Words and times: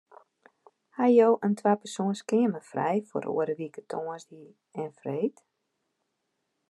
Ha 0.99 1.05
jo 1.17 1.27
in 1.47 1.53
twapersoans 1.59 2.21
keamer 2.29 2.63
frij 2.71 2.97
foar 3.09 3.25
oare 3.33 3.53
wike 3.59 3.81
tongersdei 3.91 4.47
en 4.81 4.89
freed? 4.99 5.35